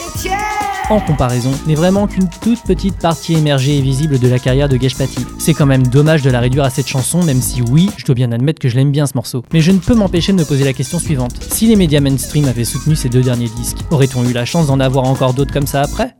en 0.90 1.00
comparaison, 1.00 1.52
n'est 1.66 1.74
vraiment 1.74 2.06
qu'une 2.06 2.28
toute 2.28 2.62
petite 2.62 2.98
partie 2.98 3.34
émergée 3.34 3.78
et 3.78 3.80
visible 3.80 4.18
de 4.18 4.28
la 4.28 4.38
carrière 4.38 4.68
de 4.68 4.76
Geshpati. 4.76 5.24
C'est 5.38 5.54
quand 5.54 5.66
même 5.66 5.86
dommage 5.86 6.22
de 6.22 6.30
la 6.30 6.40
réduire 6.40 6.64
à 6.64 6.70
cette 6.70 6.88
chanson, 6.88 7.22
même 7.22 7.40
si 7.40 7.62
oui, 7.62 7.90
je 7.96 8.04
dois 8.04 8.14
bien 8.14 8.32
admettre 8.32 8.60
que 8.60 8.68
je 8.68 8.76
l'aime 8.76 8.90
bien 8.90 9.06
ce 9.06 9.12
morceau. 9.14 9.42
Mais 9.52 9.60
je 9.60 9.70
ne 9.70 9.78
peux 9.78 9.94
m'empêcher 9.94 10.32
de 10.32 10.38
me 10.38 10.44
poser 10.44 10.64
la 10.64 10.72
question 10.72 10.98
suivante. 10.98 11.32
Si 11.50 11.66
les 11.66 11.76
médias 11.76 12.00
mainstream 12.00 12.46
avaient 12.46 12.64
soutenu 12.64 12.96
ces 12.96 13.08
deux 13.08 13.22
derniers 13.22 13.48
disques, 13.48 13.78
aurait-on 13.90 14.24
eu 14.24 14.32
la 14.32 14.44
chance 14.44 14.66
d'en 14.66 14.80
avoir 14.80 15.04
encore 15.04 15.32
d'autres 15.32 15.52
comme 15.52 15.66
ça 15.66 15.82
après? 15.82 16.16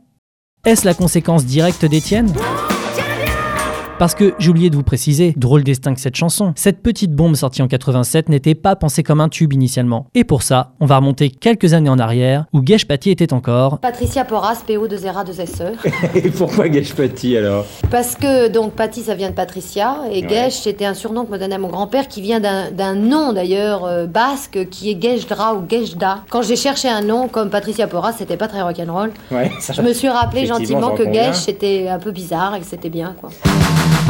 Est-ce 0.65 0.85
la 0.85 0.93
conséquence 0.93 1.45
directe 1.45 1.85
d'Étienne? 1.85 2.31
Parce 4.01 4.15
que, 4.15 4.33
j'ai 4.39 4.49
oublié 4.49 4.71
de 4.71 4.75
vous 4.75 4.81
préciser, 4.81 5.35
drôle 5.37 5.63
destin 5.63 5.93
que 5.93 6.01
cette 6.01 6.15
chanson, 6.15 6.53
cette 6.55 6.81
petite 6.81 7.11
bombe 7.11 7.35
sortie 7.35 7.61
en 7.61 7.67
87 7.67 8.29
n'était 8.29 8.55
pas 8.55 8.75
pensée 8.75 9.03
comme 9.03 9.21
un 9.21 9.29
tube 9.29 9.53
initialement. 9.53 10.07
Et 10.15 10.23
pour 10.23 10.41
ça, 10.41 10.71
on 10.79 10.87
va 10.87 10.95
remonter 10.95 11.29
quelques 11.29 11.73
années 11.75 11.87
en 11.91 11.99
arrière, 11.99 12.45
où 12.51 12.65
Gesh 12.65 12.87
Paty 12.87 13.11
était 13.11 13.31
encore 13.31 13.77
Patricia 13.77 14.25
Porras, 14.25 14.63
PO 14.65 14.87
de 14.87 14.97
Zera 14.97 15.23
de 15.23 15.33
SE. 15.33 15.43
Et 16.15 16.31
pourquoi 16.31 16.67
Gage 16.67 16.95
Paty 16.95 17.37
alors? 17.37 17.63
Parce 17.91 18.15
que 18.15 18.47
donc 18.47 18.73
Patty 18.73 19.01
ça 19.01 19.13
vient 19.13 19.29
de 19.29 19.35
Patricia 19.35 19.97
et 20.11 20.27
Gesh 20.27 20.53
c'était 20.63 20.85
un 20.85 20.95
surnom 20.95 21.25
que 21.25 21.31
me 21.33 21.37
donnait 21.37 21.59
mon 21.59 21.67
grand-père 21.67 22.07
qui 22.07 22.23
vient 22.23 22.39
d'un 22.39 22.71
d'un 22.71 22.95
nom 22.95 23.33
d'ailleurs 23.33 23.85
euh, 23.85 24.07
basque 24.07 24.67
qui 24.71 24.89
est 24.89 24.99
Geshdra 24.99 25.53
ou 25.53 25.61
Geshda. 25.69 26.23
Quand 26.31 26.41
j'ai 26.41 26.55
cherché 26.55 26.89
un 26.89 27.01
nom 27.03 27.27
comme 27.27 27.51
Patricia 27.51 27.85
Porras 27.85 28.13
c'était 28.13 28.37
pas 28.37 28.47
très 28.47 28.63
rock'n'roll. 28.63 29.11
Ouais, 29.29 29.51
ça- 29.59 29.73
Je 29.73 29.83
me 29.83 29.93
suis 29.93 30.09
rappelé 30.09 30.47
gentiment 30.47 30.89
que. 30.95 31.03
Gesh 31.13 31.35
c'était 31.35 31.87
un 31.87 31.99
peu 31.99 32.09
bizarre 32.09 32.55
et 32.55 32.61
que 32.61 32.65
c'était 32.65 32.89
bien 32.89 33.13
quoi. 33.21 33.29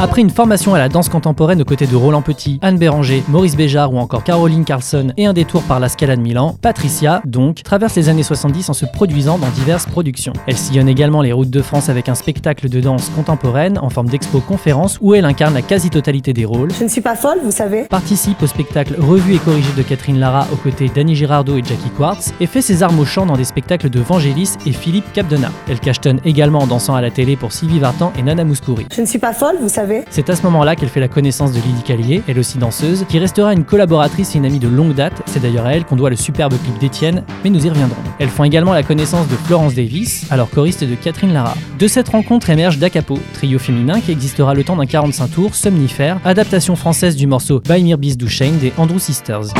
Après 0.00 0.20
une 0.20 0.30
formation 0.30 0.74
à 0.74 0.78
la 0.78 0.88
danse 0.88 1.08
contemporaine 1.08 1.60
aux 1.62 1.64
côtés 1.64 1.86
de 1.86 1.94
Roland 1.94 2.22
Petit, 2.22 2.58
Anne 2.62 2.76
Béranger, 2.78 3.22
Maurice 3.28 3.56
Béjart 3.56 3.92
ou 3.92 3.98
encore 3.98 4.24
Caroline 4.24 4.64
Carlson 4.64 5.12
et 5.16 5.26
un 5.26 5.32
détour 5.32 5.62
par 5.62 5.78
la 5.80 5.88
Scala 5.88 6.16
de 6.16 6.20
Milan, 6.22 6.56
Patricia, 6.60 7.22
donc, 7.24 7.62
traverse 7.62 7.94
les 7.94 8.08
années 8.08 8.22
70 8.22 8.68
en 8.68 8.72
se 8.72 8.84
produisant 8.86 9.38
dans 9.38 9.48
diverses 9.50 9.86
productions. 9.86 10.32
Elle 10.46 10.56
sillonne 10.56 10.88
également 10.88 11.22
les 11.22 11.32
routes 11.32 11.50
de 11.50 11.62
France 11.62 11.88
avec 11.88 12.08
un 12.08 12.14
spectacle 12.14 12.68
de 12.68 12.80
danse 12.80 13.10
contemporaine 13.14 13.78
en 13.78 13.90
forme 13.90 14.08
d'expo-conférence 14.08 14.98
où 15.00 15.14
elle 15.14 15.24
incarne 15.24 15.54
la 15.54 15.62
quasi-totalité 15.62 16.32
des 16.32 16.44
rôles, 16.44 16.70
Je 16.78 16.84
ne 16.84 16.88
suis 16.88 17.00
pas 17.00 17.14
folle, 17.14 17.38
vous 17.44 17.52
savez. 17.52 17.84
participe 17.84 18.42
au 18.42 18.46
spectacle 18.46 18.96
revu 18.98 19.34
et 19.34 19.38
corrigé 19.38 19.68
de 19.76 19.82
Catherine 19.82 20.18
Lara 20.18 20.46
aux 20.52 20.56
côtés 20.56 20.88
d'Annie 20.88 21.14
Girardot 21.14 21.56
et 21.56 21.62
Jackie 21.64 21.90
Quartz 21.96 22.32
et 22.40 22.46
fait 22.46 22.62
ses 22.62 22.82
armes 22.82 22.98
au 22.98 23.04
chant 23.04 23.26
dans 23.26 23.36
des 23.36 23.44
spectacles 23.44 23.90
de 23.90 24.00
Vangelis 24.00 24.54
et 24.66 24.72
Philippe 24.72 25.12
Capdena. 25.12 25.50
Elle 25.68 25.78
cachetonne 25.80 26.20
également 26.24 26.60
en 26.60 26.66
dansant 26.66 26.94
à 26.94 27.00
la 27.00 27.10
télé 27.10 27.36
pour 27.36 27.52
Sylvie 27.52 27.78
Vartan 27.78 28.12
et 28.18 28.22
Nana 28.22 28.44
Mouskouri. 28.44 28.86
Je 28.94 29.00
ne 29.00 29.06
suis 29.06 29.18
pas 29.18 29.32
folle, 29.32 29.56
vous 29.60 29.68
C'est 30.10 30.28
à 30.28 30.36
ce 30.36 30.42
moment-là 30.42 30.76
qu'elle 30.76 30.90
fait 30.90 31.00
la 31.00 31.08
connaissance 31.08 31.52
de 31.52 31.56
Lydie 31.56 31.82
Callier, 31.82 32.22
elle 32.28 32.38
aussi 32.38 32.58
danseuse, 32.58 33.06
qui 33.08 33.18
restera 33.18 33.54
une 33.54 33.64
collaboratrice 33.64 34.34
et 34.34 34.38
une 34.38 34.44
amie 34.44 34.58
de 34.58 34.68
longue 34.68 34.94
date. 34.94 35.22
C'est 35.24 35.40
d'ailleurs 35.40 35.64
à 35.64 35.74
elle 35.74 35.84
qu'on 35.84 35.96
doit 35.96 36.10
le 36.10 36.16
superbe 36.16 36.52
clip 36.62 36.78
d'Étienne, 36.78 37.24
mais 37.42 37.48
nous 37.48 37.64
y 37.64 37.70
reviendrons. 37.70 38.02
Elles 38.18 38.28
font 38.28 38.44
également 38.44 38.74
la 38.74 38.82
connaissance 38.82 39.28
de 39.28 39.34
Florence 39.34 39.74
Davis, 39.74 40.26
alors 40.30 40.50
choriste 40.50 40.84
de 40.84 40.94
Catherine 40.94 41.32
Lara. 41.32 41.54
De 41.78 41.86
cette 41.86 42.10
rencontre 42.10 42.50
émerge 42.50 42.78
Dacapo, 42.78 43.18
trio 43.32 43.58
féminin 43.58 44.00
qui 44.00 44.12
existera 44.12 44.52
le 44.52 44.62
temps 44.62 44.76
d'un 44.76 44.86
45 44.86 45.28
tours, 45.28 45.54
somnifère, 45.54 46.20
adaptation 46.24 46.76
française 46.76 47.16
du 47.16 47.26
morceau 47.26 47.60
By 47.60 47.82
Mir 47.82 47.96
Bis 47.96 48.18
Duchesne 48.18 48.58
des 48.58 48.74
Andrew 48.76 48.98
Sisters. 48.98 49.54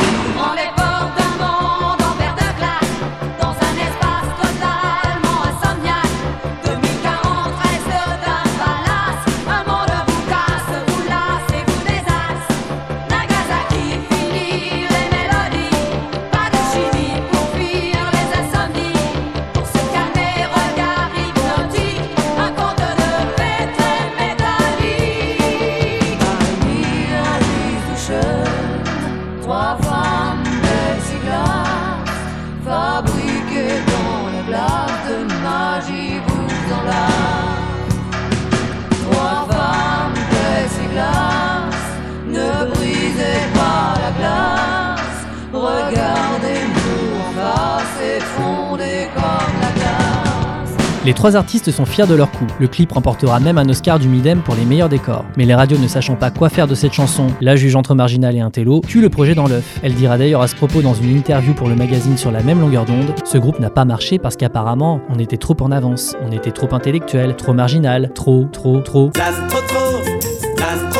Les 51.05 51.13
trois 51.13 51.35
artistes 51.35 51.69
sont 51.69 51.85
fiers 51.85 52.07
de 52.07 52.15
leur 52.15 52.31
coup. 52.31 52.47
Le 52.59 52.67
clip 52.69 52.93
remportera 52.93 53.41
même 53.41 53.57
un 53.57 53.67
Oscar 53.67 53.99
du 53.99 54.07
Midem 54.07 54.39
pour 54.39 54.55
les 54.55 54.63
meilleurs 54.63 54.87
décors. 54.87 55.25
Mais 55.35 55.43
les 55.43 55.53
radios 55.53 55.77
ne 55.77 55.87
sachant 55.87 56.15
pas 56.15 56.31
quoi 56.31 56.47
faire 56.47 56.65
de 56.65 56.75
cette 56.75 56.93
chanson, 56.93 57.27
la 57.41 57.57
juge 57.57 57.75
entre 57.75 57.93
Marginal 57.93 58.37
et 58.37 58.39
Intello 58.39 58.79
tue 58.87 59.01
le 59.01 59.09
projet 59.09 59.35
dans 59.35 59.47
l'œuf. 59.47 59.79
Elle 59.83 59.95
dira 59.95 60.17
d'ailleurs 60.17 60.41
à 60.41 60.47
ce 60.47 60.55
propos 60.55 60.81
dans 60.81 60.93
une 60.93 61.13
interview 61.17 61.53
pour 61.53 61.67
le 61.67 61.75
magazine 61.75 62.15
sur 62.15 62.31
la 62.31 62.41
même 62.41 62.61
longueur 62.61 62.85
d'onde, 62.85 63.13
ce 63.25 63.37
groupe 63.37 63.59
n'a 63.59 63.69
pas 63.69 63.83
marché 63.83 64.17
parce 64.17 64.37
qu'apparemment 64.37 65.01
on 65.09 65.19
était 65.19 65.37
trop 65.37 65.57
en 65.59 65.71
avance, 65.71 66.15
on 66.25 66.31
était 66.31 66.51
trop 66.51 66.73
intellectuel, 66.73 67.35
trop 67.35 67.53
marginal, 67.53 68.11
trop, 68.13 68.47
trop, 68.51 68.79
trop. 68.79 69.11
Trop 69.13 69.21
trop. 69.67 70.92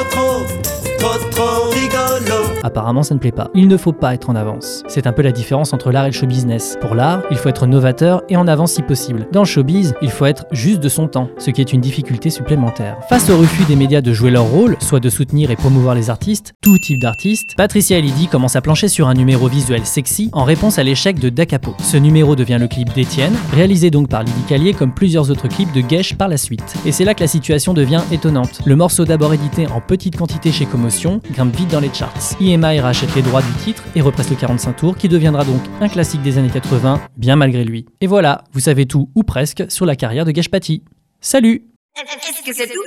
Apparemment, 2.63 3.03
ça 3.03 3.13
ne 3.13 3.19
plaît 3.19 3.31
pas. 3.31 3.51
Il 3.53 3.67
ne 3.67 3.77
faut 3.77 3.91
pas 3.91 4.13
être 4.13 4.29
en 4.29 4.35
avance. 4.35 4.83
C'est 4.87 5.05
un 5.05 5.11
peu 5.11 5.21
la 5.21 5.33
différence 5.33 5.73
entre 5.73 5.91
l'art 5.91 6.05
et 6.05 6.09
le 6.09 6.13
show 6.13 6.25
business. 6.25 6.77
Pour 6.79 6.95
l'art, 6.95 7.21
il 7.29 7.37
faut 7.37 7.49
être 7.49 7.67
novateur 7.67 8.23
et 8.29 8.37
en 8.37 8.47
avance 8.47 8.71
si 8.71 8.81
possible. 8.81 9.27
Dans 9.33 9.41
le 9.41 9.45
showbiz, 9.45 9.93
il 10.01 10.09
faut 10.09 10.25
être 10.25 10.45
juste 10.51 10.79
de 10.79 10.87
son 10.89 11.07
temps, 11.07 11.29
ce 11.37 11.51
qui 11.51 11.59
est 11.59 11.73
une 11.73 11.81
difficulté 11.81 12.29
supplémentaire. 12.29 12.97
Face 13.09 13.29
au 13.29 13.37
refus 13.37 13.65
des 13.65 13.75
médias 13.75 14.01
de 14.01 14.13
jouer 14.13 14.31
leur 14.31 14.45
rôle, 14.45 14.77
soit 14.79 15.01
de 15.01 15.09
soutenir 15.09 15.51
et 15.51 15.55
promouvoir 15.55 15.93
les 15.93 16.09
artistes, 16.09 16.53
tout 16.61 16.77
type 16.77 16.99
d'artistes, 16.99 17.55
Patricia 17.57 17.97
et 17.97 18.01
Lydie 18.01 18.27
commencent 18.27 18.55
à 18.55 18.61
plancher 18.61 18.87
sur 18.87 19.09
un 19.09 19.13
numéro 19.13 19.47
visuel 19.47 19.85
sexy 19.85 20.29
en 20.31 20.45
réponse 20.45 20.79
à 20.79 20.83
l'échec 20.83 21.19
de 21.19 21.27
Dacapo. 21.27 21.75
Ce 21.79 21.97
numéro 21.97 22.35
devient 22.35 22.59
le 22.59 22.67
clip 22.67 22.93
d'Étienne, 22.93 23.33
réalisé 23.51 23.91
donc 23.91 24.07
par 24.07 24.23
Lydie 24.23 24.43
Callier 24.47 24.73
comme 24.73 24.93
plusieurs 24.93 25.29
autres 25.29 25.49
clips 25.49 25.73
de 25.73 25.83
Gesh 25.87 26.15
par 26.15 26.29
la 26.29 26.37
suite. 26.37 26.75
Et 26.85 26.93
c'est 26.93 27.03
là 27.03 27.13
que 27.13 27.21
la 27.21 27.27
situation 27.27 27.73
devient 27.73 28.01
étonnante. 28.11 28.61
Le 28.65 28.75
morceau 28.77 29.03
d'abord 29.03 29.33
édité 29.33 29.67
en 29.67 29.81
petite 29.81 30.15
quantité 30.15 30.51
chez 30.51 30.65
Commotion 30.65 31.19
grimpe 31.33 31.55
vite 31.55 31.71
dans 31.71 31.81
les 31.81 31.93
charts. 31.93 32.13
EMI 32.53 32.79
rachète 32.79 33.15
les 33.15 33.21
droits 33.21 33.41
du 33.41 33.51
titre 33.63 33.83
et 33.95 34.01
represse 34.01 34.29
le 34.29 34.35
45 34.35 34.75
tours 34.75 34.97
qui 34.97 35.09
deviendra 35.09 35.43
donc 35.43 35.61
un 35.81 35.89
classique 35.89 36.21
des 36.21 36.37
années 36.37 36.49
80, 36.49 37.01
bien 37.17 37.35
malgré 37.35 37.63
lui. 37.63 37.85
Et 37.99 38.07
voilà, 38.07 38.43
vous 38.53 38.59
savez 38.59 38.85
tout 38.85 39.09
ou 39.15 39.23
presque 39.23 39.63
sur 39.69 39.85
la 39.85 39.95
carrière 39.95 40.25
de 40.25 40.31
Gesh 40.33 40.49
Paty. 40.49 40.83
Salut 41.19 41.63
que 42.45 42.53
c'est 42.53 42.67
tout 42.67 42.81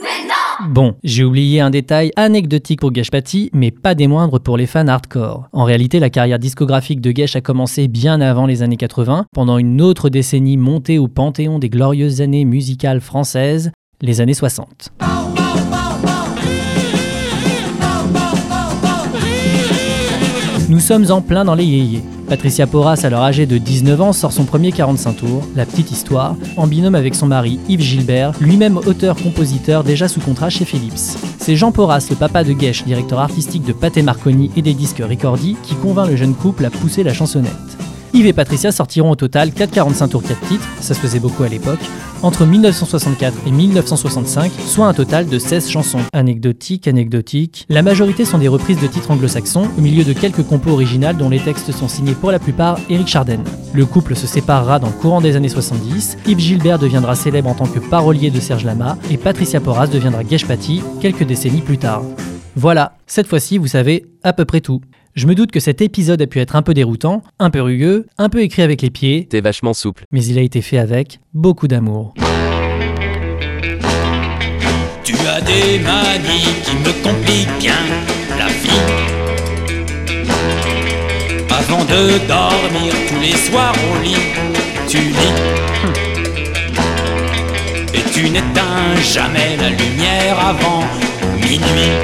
Bon, 0.68 0.96
j'ai 1.02 1.24
oublié 1.24 1.60
un 1.60 1.70
détail 1.70 2.12
anecdotique 2.16 2.80
pour 2.80 2.94
Gesh 2.94 3.10
Paty, 3.10 3.50
mais 3.52 3.70
pas 3.70 3.94
des 3.94 4.06
moindres 4.06 4.40
pour 4.40 4.56
les 4.56 4.66
fans 4.66 4.86
hardcore. 4.86 5.48
En 5.52 5.64
réalité, 5.64 5.98
la 5.98 6.10
carrière 6.10 6.38
discographique 6.38 7.00
de 7.00 7.12
Gesh 7.14 7.36
a 7.36 7.40
commencé 7.40 7.88
bien 7.88 8.20
avant 8.20 8.46
les 8.46 8.62
années 8.62 8.76
80, 8.76 9.26
pendant 9.32 9.58
une 9.58 9.80
autre 9.80 10.10
décennie 10.10 10.56
montée 10.56 10.98
au 10.98 11.08
panthéon 11.08 11.58
des 11.58 11.70
glorieuses 11.70 12.20
années 12.20 12.44
musicales 12.44 13.00
françaises, 13.00 13.70
les 14.02 14.20
années 14.20 14.34
60. 14.34 14.92
Nous 20.68 20.80
sommes 20.80 21.12
en 21.12 21.20
plein 21.20 21.44
dans 21.44 21.54
les 21.54 21.64
yéyés. 21.64 22.02
Patricia 22.28 22.66
Porras, 22.66 23.00
alors 23.04 23.22
âgée 23.22 23.46
de 23.46 23.56
19 23.56 24.00
ans, 24.00 24.12
sort 24.12 24.32
son 24.32 24.44
premier 24.44 24.72
45 24.72 25.12
tours, 25.12 25.44
La 25.54 25.64
Petite 25.64 25.92
Histoire, 25.92 26.34
en 26.56 26.66
binôme 26.66 26.96
avec 26.96 27.14
son 27.14 27.26
mari 27.26 27.60
Yves 27.68 27.82
Gilbert, 27.82 28.32
lui-même 28.40 28.76
auteur-compositeur 28.78 29.84
déjà 29.84 30.08
sous 30.08 30.18
contrat 30.18 30.50
chez 30.50 30.64
Philips. 30.64 31.16
C'est 31.38 31.54
Jean 31.54 31.70
Porras, 31.70 32.04
le 32.10 32.16
papa 32.16 32.42
de 32.42 32.52
Gesh, 32.58 32.82
directeur 32.84 33.20
artistique 33.20 33.62
de 33.62 33.72
Pathé 33.72 34.02
Marconi 34.02 34.50
et 34.56 34.62
des 34.62 34.74
disques 34.74 35.02
Ricordi, 35.06 35.56
qui 35.62 35.76
convainc 35.76 36.08
le 36.08 36.16
jeune 36.16 36.34
couple 36.34 36.64
à 36.64 36.70
pousser 36.70 37.04
la 37.04 37.14
chansonnette. 37.14 37.85
Yves 38.16 38.28
et 38.28 38.32
Patricia 38.32 38.72
sortiront 38.72 39.10
au 39.10 39.14
total 39.14 39.52
4 39.52 39.70
45 39.70 40.08
tours 40.08 40.22
4 40.22 40.40
titres, 40.48 40.66
ça 40.80 40.94
se 40.94 41.00
faisait 41.00 41.20
beaucoup 41.20 41.42
à 41.42 41.48
l'époque, 41.48 41.80
entre 42.22 42.46
1964 42.46 43.36
et 43.46 43.50
1965, 43.50 44.50
soit 44.66 44.86
un 44.86 44.94
total 44.94 45.26
de 45.26 45.38
16 45.38 45.68
chansons. 45.68 45.98
Anecdotiques, 46.14 46.88
anecdotiques. 46.88 47.66
La 47.68 47.82
majorité 47.82 48.24
sont 48.24 48.38
des 48.38 48.48
reprises 48.48 48.80
de 48.80 48.86
titres 48.86 49.10
anglo-saxons, 49.10 49.68
au 49.76 49.80
milieu 49.82 50.02
de 50.02 50.14
quelques 50.14 50.42
compos 50.44 50.70
originales 50.70 51.18
dont 51.18 51.28
les 51.28 51.40
textes 51.40 51.72
sont 51.72 51.88
signés 51.88 52.14
pour 52.14 52.30
la 52.30 52.38
plupart 52.38 52.78
Eric 52.88 53.06
Charden. 53.06 53.44
Le 53.74 53.84
couple 53.84 54.16
se 54.16 54.26
séparera 54.26 54.78
dans 54.78 54.88
le 54.88 54.94
courant 54.94 55.20
des 55.20 55.36
années 55.36 55.50
70, 55.50 56.16
Yves 56.26 56.38
Gilbert 56.38 56.78
deviendra 56.78 57.16
célèbre 57.16 57.50
en 57.50 57.54
tant 57.54 57.66
que 57.66 57.80
parolier 57.80 58.30
de 58.30 58.40
Serge 58.40 58.64
Lama, 58.64 58.96
et 59.10 59.18
Patricia 59.18 59.60
Porras 59.60 59.88
deviendra 59.88 60.22
Gesh 60.26 60.46
Paty 60.46 60.80
quelques 61.02 61.24
décennies 61.24 61.60
plus 61.60 61.76
tard. 61.76 62.02
Voilà, 62.54 62.96
cette 63.06 63.26
fois-ci 63.26 63.58
vous 63.58 63.66
savez 63.66 64.06
à 64.22 64.32
peu 64.32 64.46
près 64.46 64.62
tout. 64.62 64.80
Je 65.16 65.26
me 65.26 65.34
doute 65.34 65.50
que 65.50 65.60
cet 65.60 65.80
épisode 65.80 66.20
a 66.20 66.26
pu 66.26 66.40
être 66.40 66.56
un 66.56 66.62
peu 66.62 66.74
déroutant, 66.74 67.22
un 67.38 67.48
peu 67.48 67.62
rugueux, 67.62 68.04
un 68.18 68.28
peu 68.28 68.42
écrit 68.42 68.60
avec 68.60 68.82
les 68.82 68.90
pieds, 68.90 69.26
T'es 69.30 69.40
vachement 69.40 69.72
souple. 69.72 70.04
mais 70.12 70.22
il 70.22 70.38
a 70.38 70.42
été 70.42 70.60
fait 70.60 70.76
avec 70.76 71.20
beaucoup 71.32 71.68
d'amour. 71.68 72.12
Tu 75.04 75.14
as 75.26 75.40
des 75.40 75.78
manies 75.78 76.52
qui 76.64 76.76
me 76.76 76.92
compliquent 77.02 77.58
bien 77.58 77.80
la 78.38 78.48
vie. 78.48 78.82
Avant 81.48 81.82
de 81.84 82.18
dormir 82.28 82.92
tous 83.08 83.20
les 83.22 83.36
soirs 83.38 83.72
au 83.90 84.02
lit, 84.04 84.16
tu 84.86 84.98
lis. 84.98 85.34
Et 87.94 88.02
tu 88.12 88.28
n'éteins 88.28 88.94
jamais 89.02 89.56
la 89.56 89.70
lumière 89.70 90.38
avant 90.46 90.84
minuit. 91.40 91.96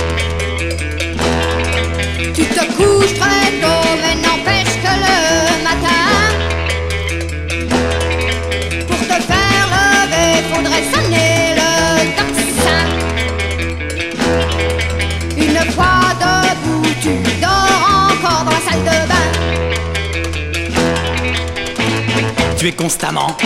Tu 22.63 22.69
es 22.69 22.73
constamment 22.77 23.37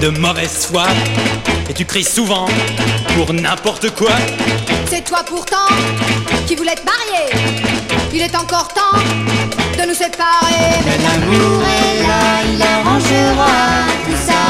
de 0.00 0.08
mauvaise 0.08 0.68
foi 0.70 0.84
et 1.68 1.74
tu 1.74 1.84
cries 1.84 2.04
souvent 2.04 2.46
pour 3.16 3.32
n'importe 3.32 3.92
quoi. 3.92 4.12
C'est 4.88 5.02
toi 5.02 5.24
pourtant 5.26 5.66
qui 6.46 6.54
voulais 6.54 6.76
te 6.76 6.84
marier. 6.84 7.26
Il 8.14 8.22
est 8.22 8.36
encore 8.36 8.68
temps 8.68 9.00
de 9.76 9.88
nous 9.88 9.94
séparer. 9.94 10.78
Mais 10.84 10.96
l'amour 11.02 11.60
est 11.60 12.02
là, 12.06 12.42
il 12.54 12.62
arrangera 12.62 13.50
tout 14.04 14.20
ça. 14.28 14.42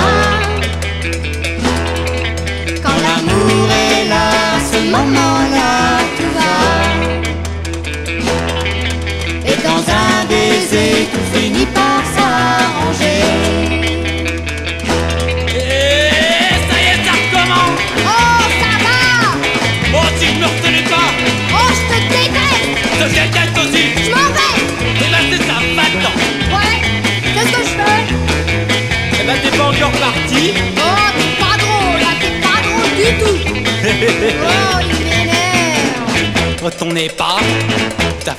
Quand 2.83 2.99
l'amour 3.00 3.71
est 3.71 4.09
là, 4.11 4.31
ce 4.73 4.91
moment-là, 4.91 5.46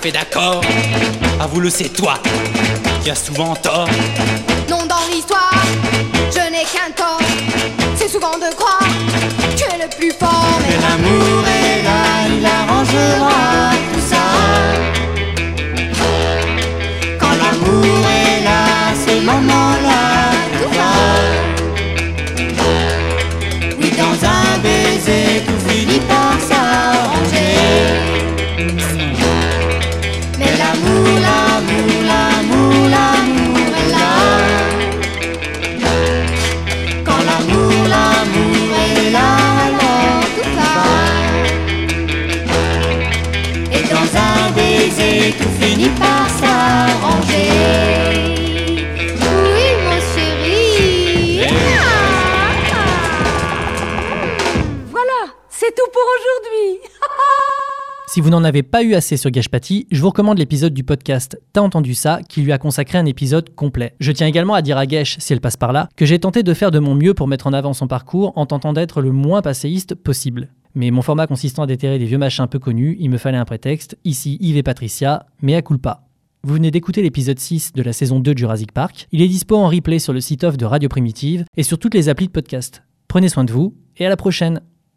fait 0.01 0.11
d'accord. 0.11 0.61
Avoue-le, 1.39 1.69
c'est 1.69 1.89
toi. 1.89 2.15
Qui 3.03 3.09
as 3.09 3.15
souvent 3.15 3.55
tort. 3.55 3.87
Non, 4.69 4.85
dans 4.85 5.05
l'histoire, 5.11 5.53
je 6.31 6.51
n'ai 6.51 6.63
qu'un 6.65 6.91
tort. 6.95 7.19
C'est 7.95 8.09
souvent 8.09 8.37
de 8.37 8.53
croire 8.55 8.79
que 8.79 9.57
tu 9.57 9.63
es 9.63 9.83
le 9.83 9.89
plus 9.97 10.11
fort 10.11 10.59
Mais 10.61 10.75
l'amour 10.75 11.43
est 11.47 11.83
là, 11.83 12.27
il 12.37 12.45
arrangera 12.45 13.71
tout 13.93 14.03
ça. 14.07 14.25
Quand 17.19 17.35
l'amour 17.41 18.07
est 18.09 18.16
Si 58.09 58.21
vous 58.21 58.29
n'en 58.29 58.45
avez 58.45 58.63
pas 58.63 58.83
eu 58.83 58.93
assez 58.93 59.17
sur 59.17 59.29
Gashpati, 59.29 59.85
je 59.91 60.01
vous 60.01 60.07
recommande 60.07 60.37
l'épisode 60.37 60.73
du 60.73 60.83
podcast 60.83 61.39
T'as 61.51 61.61
entendu 61.61 61.93
ça 61.93 62.21
qui 62.27 62.41
lui 62.41 62.53
a 62.53 62.57
consacré 62.57 62.97
un 62.97 63.05
épisode 63.05 63.53
complet. 63.53 63.95
Je 63.99 64.13
tiens 64.13 64.27
également 64.27 64.53
à 64.53 64.61
dire 64.61 64.77
à 64.77 64.85
Gesh, 64.85 65.17
si 65.19 65.33
elle 65.33 65.41
passe 65.41 65.57
par 65.57 65.73
là, 65.73 65.89
que 65.97 66.05
j'ai 66.05 66.17
tenté 66.17 66.41
de 66.41 66.53
faire 66.53 66.71
de 66.71 66.79
mon 66.79 66.95
mieux 66.95 67.13
pour 67.13 67.27
mettre 67.27 67.47
en 67.47 67.53
avant 67.53 67.73
son 67.73 67.87
parcours 67.87 68.31
en 68.37 68.45
tentant 68.45 68.71
d'être 68.71 69.01
le 69.01 69.11
moins 69.11 69.41
passéiste 69.41 69.93
possible. 69.93 70.47
Mais 70.73 70.89
mon 70.89 71.01
format 71.01 71.27
consistant 71.27 71.63
à 71.63 71.67
déterrer 71.67 71.99
des 71.99 72.05
vieux 72.05 72.17
machins 72.17 72.47
peu 72.47 72.59
connus, 72.59 72.95
il 72.99 73.09
me 73.09 73.17
fallait 73.17 73.37
un 73.37 73.45
prétexte, 73.45 73.97
ici 74.05 74.37
Yves 74.39 74.57
et 74.57 74.63
Patricia, 74.63 75.25
mais 75.41 75.55
à 75.55 75.61
culpa. 75.61 76.07
Vous 76.43 76.53
venez 76.53 76.71
d'écouter 76.71 77.01
l'épisode 77.01 77.39
6 77.39 77.73
de 77.73 77.81
la 77.81 77.91
saison 77.91 78.21
2 78.21 78.33
de 78.33 78.37
Jurassic 78.37 78.71
Park. 78.71 79.07
Il 79.11 79.21
est 79.21 79.27
dispo 79.27 79.57
en 79.57 79.67
replay 79.67 79.99
sur 79.99 80.13
le 80.13 80.21
site 80.21 80.45
off 80.45 80.55
de 80.55 80.65
Radio 80.65 80.87
Primitive 80.87 81.43
et 81.57 81.63
sur 81.63 81.77
toutes 81.77 81.93
les 81.93 82.07
applis 82.07 82.27
de 82.27 82.31
podcast. 82.31 82.83
Prenez 83.09 83.27
soin 83.27 83.43
de 83.43 83.51
vous 83.51 83.75
et 83.97 84.05
à 84.05 84.09
la 84.09 84.17
prochaine 84.17 84.61